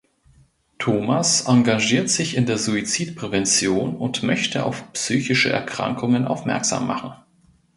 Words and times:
Thomas 0.79 1.45
engagiert 1.45 2.09
sich 2.09 2.35
in 2.35 2.47
der 2.47 2.57
Suizidprävention 2.57 3.95
und 3.95 4.23
möchte 4.23 4.65
auf 4.65 4.91
psychische 4.93 5.51
Erkrankungen 5.51 6.25
aufmerksam 6.25 6.87
machen. 6.87 7.13